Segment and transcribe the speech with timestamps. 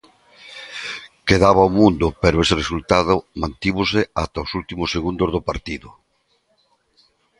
[1.27, 5.89] Quedaba un mundo, pero ese resultado mantívose ata os últimos segundos do partido.